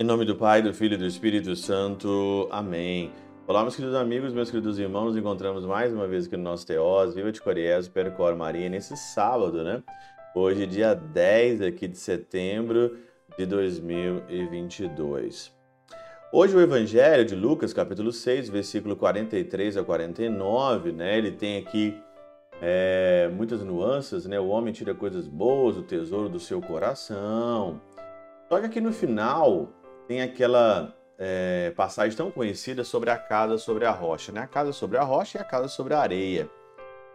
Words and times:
Em 0.00 0.04
nome 0.04 0.24
do 0.24 0.36
Pai, 0.36 0.62
do 0.62 0.72
Filho 0.72 0.94
e 0.94 0.96
do 0.96 1.04
Espírito 1.04 1.56
Santo. 1.56 2.48
Amém. 2.52 3.10
Olá, 3.48 3.62
meus 3.62 3.74
queridos 3.74 3.96
amigos, 3.96 4.32
meus 4.32 4.48
queridos 4.48 4.78
irmãos, 4.78 5.06
nos 5.06 5.16
encontramos 5.16 5.66
mais 5.66 5.92
uma 5.92 6.06
vez 6.06 6.26
aqui 6.26 6.36
no 6.36 6.44
nosso 6.44 6.64
Teós, 6.64 7.16
Viva 7.16 7.32
de 7.32 7.40
Coriés, 7.40 7.88
Percor 7.88 8.36
Maria, 8.36 8.68
nesse 8.68 8.96
sábado, 8.96 9.64
né? 9.64 9.82
Hoje, 10.36 10.68
dia 10.68 10.94
10 10.94 11.62
aqui 11.62 11.88
de 11.88 11.98
setembro 11.98 12.96
de 13.36 13.44
2022. 13.44 15.57
Hoje 16.30 16.54
o 16.54 16.60
Evangelho 16.60 17.24
de 17.24 17.34
Lucas, 17.34 17.72
capítulo 17.72 18.12
6, 18.12 18.50
versículo 18.50 18.94
43 18.94 19.78
a 19.78 19.82
49, 19.82 20.92
né? 20.92 21.16
Ele 21.16 21.32
tem 21.32 21.56
aqui 21.56 21.98
é, 22.60 23.30
muitas 23.32 23.62
nuances, 23.62 24.26
né? 24.26 24.38
O 24.38 24.48
homem 24.48 24.70
tira 24.70 24.94
coisas 24.94 25.26
boas, 25.26 25.78
o 25.78 25.82
tesouro 25.82 26.28
do 26.28 26.38
seu 26.38 26.60
coração. 26.60 27.80
Só 28.46 28.60
que 28.60 28.66
aqui 28.66 28.78
no 28.78 28.92
final 28.92 29.70
tem 30.06 30.20
aquela 30.20 30.94
é, 31.18 31.72
passagem 31.74 32.14
tão 32.14 32.30
conhecida 32.30 32.84
sobre 32.84 33.08
a 33.08 33.16
casa 33.16 33.56
sobre 33.56 33.86
a 33.86 33.90
rocha, 33.90 34.30
né? 34.30 34.42
A 34.42 34.46
casa 34.46 34.70
sobre 34.70 34.98
a 34.98 35.02
rocha 35.04 35.38
e 35.38 35.40
a 35.40 35.44
casa 35.44 35.66
sobre 35.66 35.94
a 35.94 36.00
areia. 36.00 36.46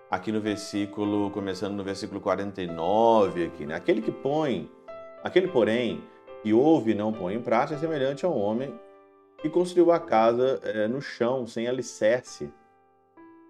Aqui 0.09 0.31
no 0.31 0.41
versículo, 0.41 1.29
começando 1.29 1.75
no 1.75 1.83
versículo 1.83 2.19
49, 2.19 3.45
aqui, 3.45 3.67
né? 3.67 3.75
Aquele 3.75 4.01
que 4.01 4.11
põe, 4.11 4.67
aquele 5.23 5.49
porém, 5.49 6.03
que 6.41 6.51
ouve 6.51 6.93
e 6.93 6.95
não 6.95 7.13
põe 7.13 7.35
em 7.35 7.41
prática 7.41 7.75
é 7.75 7.79
semelhante 7.79 8.25
a 8.25 8.29
um 8.29 8.39
homem 8.39 8.73
e 9.43 9.49
construiu 9.49 9.91
a 9.91 9.99
casa 9.99 10.59
é, 10.63 10.87
no 10.87 11.01
chão, 11.01 11.45
sem 11.45 11.67
alicerce. 11.67 12.49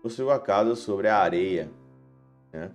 Construiu 0.01 0.31
a 0.31 0.39
casa 0.39 0.75
sobre 0.75 1.07
a 1.07 1.17
areia. 1.17 1.69
Né? 2.51 2.71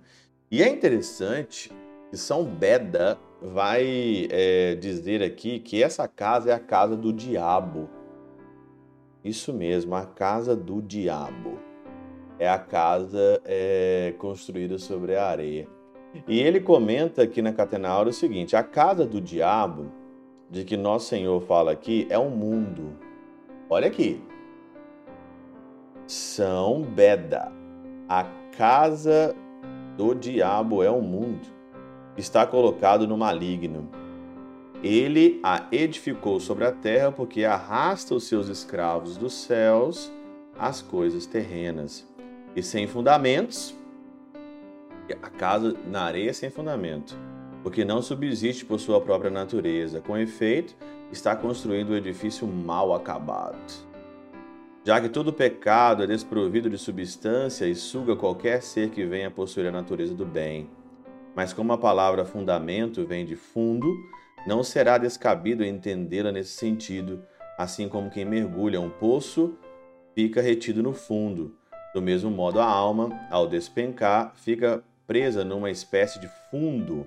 E 0.49 0.63
é 0.63 0.69
interessante 0.69 1.71
que 2.09 2.17
São 2.17 2.45
Beda 2.45 3.19
vai 3.41 4.27
é, 4.31 4.75
dizer 4.75 5.21
aqui 5.21 5.59
que 5.59 5.83
essa 5.83 6.07
casa 6.07 6.51
é 6.51 6.53
a 6.53 6.59
casa 6.59 6.95
do 6.95 7.11
diabo. 7.11 7.89
Isso 9.23 9.53
mesmo, 9.53 9.95
a 9.95 10.05
casa 10.05 10.55
do 10.55 10.81
diabo. 10.81 11.59
É 12.39 12.47
a 12.49 12.57
casa 12.57 13.41
é, 13.43 14.13
construída 14.17 14.77
sobre 14.77 15.17
a 15.17 15.25
areia. 15.25 15.67
E 16.25 16.39
ele 16.39 16.61
comenta 16.61 17.21
aqui 17.21 17.41
na 17.41 17.51
Catenaura 17.51 18.09
o 18.09 18.13
seguinte: 18.13 18.55
a 18.55 18.63
casa 18.63 19.05
do 19.05 19.19
diabo, 19.19 19.91
de 20.49 20.63
que 20.63 20.77
nosso 20.77 21.07
Senhor 21.07 21.41
fala 21.41 21.73
aqui, 21.73 22.07
é 22.09 22.17
o 22.17 22.29
mundo 22.29 23.08
Olha 23.69 23.87
aqui. 23.87 24.19
São 26.07 26.81
Beda. 26.81 27.51
A 28.07 28.25
casa 28.57 29.35
do 29.95 30.15
diabo 30.15 30.81
é 30.81 30.89
o 30.89 31.01
mundo. 31.01 31.47
Está 32.17 32.47
colocado 32.47 33.07
no 33.07 33.15
maligno. 33.15 33.87
Ele 34.81 35.39
a 35.43 35.67
edificou 35.71 36.39
sobre 36.39 36.65
a 36.65 36.71
terra 36.71 37.11
porque 37.11 37.45
arrasta 37.45 38.15
os 38.15 38.23
seus 38.23 38.47
escravos 38.47 39.17
dos 39.17 39.33
céus 39.33 40.11
às 40.57 40.81
coisas 40.81 41.27
terrenas. 41.27 42.07
E 42.55 42.63
sem 42.63 42.87
fundamentos, 42.87 43.75
a 45.21 45.29
casa 45.29 45.75
na 45.85 46.03
areia 46.03 46.33
sem 46.33 46.49
fundamento, 46.49 47.15
porque 47.63 47.83
não 47.83 48.01
subsiste 48.01 48.65
por 48.65 48.79
sua 48.79 49.01
própria 49.01 49.31
natureza. 49.31 50.01
Com 50.01 50.17
efeito, 50.17 50.75
está 51.11 51.35
construindo 51.35 51.91
um 51.91 51.95
edifício 51.95 52.47
mal 52.47 52.93
acabado. 52.93 53.57
Já 54.85 54.99
que 55.01 55.09
todo 55.09 55.33
pecado 55.33 56.03
é 56.03 56.07
desprovido 56.07 56.69
de 56.69 56.77
substância 56.77 57.65
e 57.65 57.75
suga 57.75 58.15
qualquer 58.15 58.61
ser 58.61 58.89
que 58.89 59.05
venha 59.05 59.29
possuir 59.29 59.67
a 59.67 59.71
natureza 59.71 60.15
do 60.15 60.25
bem. 60.25 60.69
Mas 61.35 61.53
como 61.53 61.73
a 61.73 61.77
palavra 61.77 62.25
fundamento 62.25 63.05
vem 63.05 63.25
de 63.25 63.35
fundo, 63.35 63.87
não 64.47 64.63
será 64.63 64.97
descabido 64.97 65.63
entendê-la 65.63 66.31
nesse 66.31 66.53
sentido, 66.53 67.23
assim 67.57 67.89
como 67.89 68.09
quem 68.09 68.25
mergulha 68.25 68.79
um 68.79 68.89
poço 68.89 69.57
fica 70.15 70.41
retido 70.41 70.81
no 70.81 70.93
fundo. 70.93 71.55
Do 71.93 72.01
mesmo 72.01 72.31
modo, 72.31 72.59
a 72.59 72.65
alma, 72.65 73.09
ao 73.29 73.47
despencar, 73.47 74.33
fica 74.35 74.83
presa 75.05 75.43
numa 75.43 75.69
espécie 75.69 76.19
de 76.19 76.29
fundo 76.49 77.05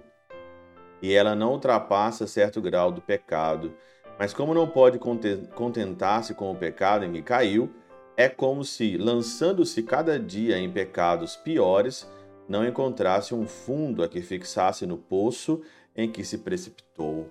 e 1.02 1.12
ela 1.12 1.34
não 1.34 1.52
ultrapassa 1.52 2.26
certo 2.26 2.60
grau 2.62 2.90
do 2.92 3.02
pecado 3.02 3.74
mas 4.18 4.32
como 4.32 4.54
não 4.54 4.68
pode 4.68 5.00
contentar-se 5.00 6.34
com 6.34 6.52
o 6.52 6.54
pecado 6.54 7.04
em 7.04 7.12
que 7.12 7.22
caiu, 7.22 7.68
é 8.16 8.28
como 8.28 8.64
se, 8.64 8.96
lançando-se 8.96 9.82
cada 9.82 10.18
dia 10.18 10.58
em 10.58 10.70
pecados 10.70 11.34
piores, 11.34 12.08
não 12.48 12.64
encontrasse 12.64 13.34
um 13.34 13.48
fundo 13.48 14.02
a 14.02 14.08
que 14.08 14.20
fixasse 14.20 14.86
no 14.86 14.96
poço 14.96 15.62
em 15.96 16.08
que 16.08 16.24
se 16.24 16.38
precipitou. 16.38 17.30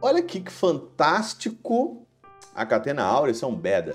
Olha 0.00 0.20
aqui 0.20 0.40
que 0.40 0.50
fantástico 0.50 2.06
a 2.54 2.64
catena 2.64 3.04
áurea 3.04 3.34
São 3.34 3.54
Beda. 3.54 3.94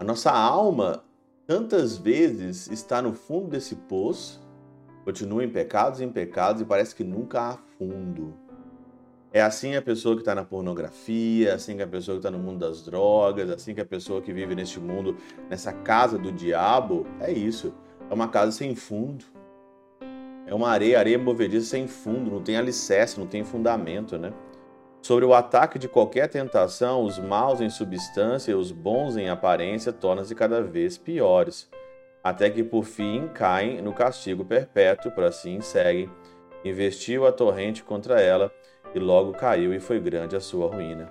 A 0.00 0.04
nossa 0.04 0.32
alma 0.32 1.04
tantas 1.46 1.96
vezes 1.96 2.68
está 2.68 3.00
no 3.00 3.12
fundo 3.12 3.48
desse 3.50 3.74
poço, 3.74 4.40
continua 5.08 5.42
em 5.42 5.48
pecados 5.48 6.00
e 6.00 6.04
em 6.04 6.10
pecados 6.10 6.60
e 6.60 6.66
parece 6.66 6.94
que 6.94 7.02
nunca 7.02 7.40
há 7.40 7.56
fundo. 7.78 8.34
É 9.32 9.40
assim 9.40 9.74
a 9.74 9.80
pessoa 9.80 10.14
que 10.14 10.20
está 10.20 10.34
na 10.34 10.44
pornografia, 10.44 11.54
assim 11.54 11.76
que 11.76 11.82
a 11.82 11.86
pessoa 11.86 12.16
que 12.16 12.18
está 12.18 12.30
no 12.30 12.38
mundo 12.38 12.58
das 12.58 12.84
drogas, 12.84 13.48
assim 13.48 13.74
que 13.74 13.80
a 13.80 13.86
pessoa 13.86 14.20
que 14.20 14.34
vive 14.34 14.54
neste 14.54 14.78
mundo, 14.78 15.16
nessa 15.48 15.72
casa 15.72 16.18
do 16.18 16.30
diabo. 16.30 17.06
É 17.20 17.32
isso. 17.32 17.72
É 18.10 18.12
uma 18.12 18.28
casa 18.28 18.52
sem 18.52 18.74
fundo. 18.74 19.24
É 20.46 20.54
uma 20.54 20.68
areia, 20.68 20.98
areia 20.98 21.18
movediça 21.18 21.70
sem 21.70 21.88
fundo, 21.88 22.30
não 22.30 22.42
tem 22.42 22.58
alicerce, 22.58 23.18
não 23.18 23.26
tem 23.26 23.42
fundamento, 23.44 24.18
né? 24.18 24.34
Sobre 25.00 25.24
o 25.24 25.32
ataque 25.32 25.78
de 25.78 25.88
qualquer 25.88 26.28
tentação, 26.28 27.02
os 27.02 27.18
maus 27.18 27.62
em 27.62 27.70
substância 27.70 28.52
e 28.52 28.54
os 28.54 28.70
bons 28.70 29.16
em 29.16 29.30
aparência 29.30 29.90
tornam-se 29.90 30.34
cada 30.34 30.60
vez 30.60 30.98
piores, 30.98 31.66
até 32.28 32.50
que 32.50 32.62
por 32.62 32.84
fim 32.84 33.26
caem 33.28 33.80
no 33.80 33.94
castigo 33.94 34.44
perpétuo, 34.44 35.10
por 35.12 35.24
assim 35.24 35.62
seguem. 35.62 36.10
Investiu 36.62 37.26
a 37.26 37.32
torrente 37.32 37.82
contra 37.82 38.20
ela 38.20 38.52
e 38.94 38.98
logo 38.98 39.32
caiu 39.32 39.72
e 39.72 39.80
foi 39.80 39.98
grande 39.98 40.36
a 40.36 40.40
sua 40.40 40.68
ruína. 40.68 41.10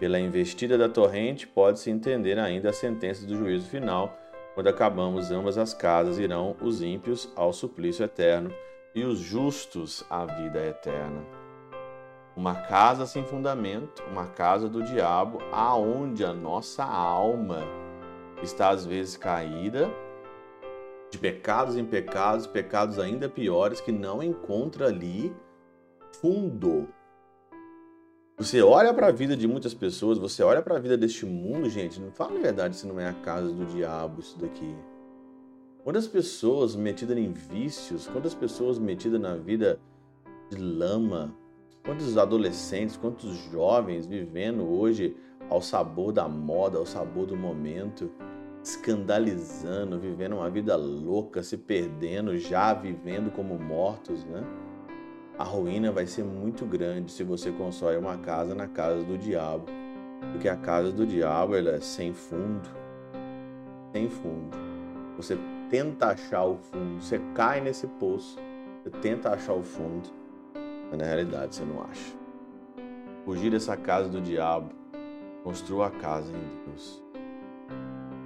Pela 0.00 0.18
investida 0.18 0.76
da 0.76 0.88
torrente, 0.88 1.46
pode-se 1.46 1.90
entender 1.90 2.40
ainda 2.40 2.70
a 2.70 2.72
sentença 2.72 3.24
do 3.24 3.36
juízo 3.36 3.68
final, 3.68 4.18
quando 4.54 4.66
acabamos 4.66 5.30
ambas 5.30 5.56
as 5.56 5.72
casas, 5.72 6.18
irão 6.18 6.56
os 6.60 6.82
ímpios 6.82 7.32
ao 7.36 7.52
suplício 7.52 8.04
eterno 8.04 8.52
e 8.96 9.04
os 9.04 9.20
justos 9.20 10.04
à 10.10 10.26
vida 10.26 10.58
eterna. 10.58 11.22
Uma 12.34 12.56
casa 12.56 13.06
sem 13.06 13.24
fundamento, 13.24 14.02
uma 14.10 14.26
casa 14.26 14.68
do 14.68 14.82
diabo, 14.82 15.38
aonde 15.52 16.24
a 16.24 16.32
nossa 16.32 16.82
alma 16.82 17.62
está 18.42 18.70
às 18.70 18.84
vezes 18.84 19.16
caída, 19.16 19.88
de 21.12 21.18
pecados 21.18 21.76
em 21.76 21.84
pecados, 21.84 22.46
pecados 22.46 22.98
ainda 22.98 23.28
piores, 23.28 23.82
que 23.82 23.92
não 23.92 24.22
encontra 24.22 24.86
ali 24.86 25.30
fundo. 26.22 26.88
Você 28.38 28.62
olha 28.62 28.94
para 28.94 29.08
a 29.08 29.12
vida 29.12 29.36
de 29.36 29.46
muitas 29.46 29.74
pessoas, 29.74 30.16
você 30.16 30.42
olha 30.42 30.62
para 30.62 30.76
a 30.76 30.80
vida 30.80 30.96
deste 30.96 31.26
mundo, 31.26 31.68
gente, 31.68 32.00
não 32.00 32.10
fala 32.10 32.38
a 32.38 32.40
verdade 32.40 32.76
se 32.76 32.86
não 32.86 32.98
é 32.98 33.06
a 33.06 33.12
casa 33.12 33.52
do 33.52 33.66
diabo 33.66 34.20
isso 34.20 34.38
daqui. 34.38 34.74
Quantas 35.84 36.08
pessoas 36.08 36.74
metidas 36.74 37.18
em 37.18 37.30
vícios, 37.30 38.06
quantas 38.06 38.34
pessoas 38.34 38.78
metidas 38.78 39.20
na 39.20 39.36
vida 39.36 39.78
de 40.50 40.56
lama, 40.56 41.36
quantos 41.84 42.16
adolescentes, 42.16 42.96
quantos 42.96 43.36
jovens 43.50 44.06
vivendo 44.06 44.64
hoje 44.66 45.14
ao 45.50 45.60
sabor 45.60 46.10
da 46.10 46.26
moda, 46.26 46.78
ao 46.78 46.86
sabor 46.86 47.26
do 47.26 47.36
momento, 47.36 48.10
escandalizando, 48.62 49.98
vivendo 49.98 50.36
uma 50.36 50.48
vida 50.48 50.76
louca, 50.76 51.42
se 51.42 51.56
perdendo, 51.56 52.38
já 52.38 52.72
vivendo 52.72 53.32
como 53.32 53.58
mortos, 53.58 54.24
né? 54.24 54.44
a 55.38 55.44
ruína 55.44 55.90
vai 55.90 56.06
ser 56.06 56.24
muito 56.24 56.64
grande 56.64 57.10
se 57.10 57.24
você 57.24 57.50
constrói 57.50 57.96
uma 57.96 58.16
casa 58.18 58.54
na 58.54 58.68
casa 58.68 59.02
do 59.02 59.18
diabo. 59.18 59.66
Porque 60.30 60.48
a 60.48 60.56
casa 60.56 60.92
do 60.92 61.04
diabo 61.04 61.56
ela 61.56 61.70
é 61.70 61.80
sem 61.80 62.12
fundo. 62.12 62.68
Sem 63.92 64.08
fundo. 64.08 64.56
Você 65.16 65.36
tenta 65.68 66.08
achar 66.08 66.44
o 66.44 66.56
fundo, 66.56 67.02
você 67.02 67.20
cai 67.34 67.60
nesse 67.60 67.86
poço, 67.86 68.38
você 68.82 68.90
tenta 68.98 69.30
achar 69.30 69.54
o 69.54 69.62
fundo, 69.62 70.08
mas 70.88 70.98
na 70.98 71.04
realidade 71.04 71.56
você 71.56 71.64
não 71.64 71.82
acha. 71.82 72.14
Fugir 73.24 73.50
dessa 73.50 73.76
casa 73.76 74.08
do 74.08 74.20
diabo, 74.20 74.70
construa 75.42 75.88
a 75.88 75.90
casa 75.90 76.30
em 76.30 76.66
Deus. 76.66 77.01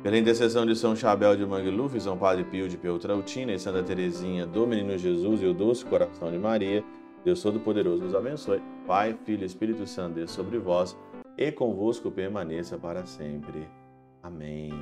Pela 0.06 0.18
intercessão 0.18 0.64
de 0.64 0.76
São 0.76 0.94
Chabel 0.94 1.36
de 1.36 1.44
Mangluf, 1.44 1.98
São 1.98 2.16
Padre 2.16 2.44
Pio 2.44 2.68
de 2.68 2.76
Peltrautina 2.76 3.52
e 3.52 3.58
Santa 3.58 3.82
Teresinha 3.82 4.46
do 4.46 4.64
Menino 4.64 4.96
Jesus 4.96 5.42
e 5.42 5.46
o 5.46 5.52
Doce 5.52 5.84
Coração 5.84 6.30
de 6.30 6.38
Maria, 6.38 6.84
Deus 7.24 7.42
Todo-Poderoso 7.42 8.04
nos 8.04 8.14
abençoe. 8.14 8.62
Pai, 8.86 9.18
Filho 9.24 9.42
e 9.42 9.46
Espírito 9.46 9.84
Santo, 9.84 10.14
Deus 10.14 10.30
sobre 10.30 10.60
vós 10.60 10.96
e 11.36 11.50
convosco 11.50 12.08
permaneça 12.08 12.78
para 12.78 13.04
sempre. 13.04 13.66
Amém. 14.22 14.72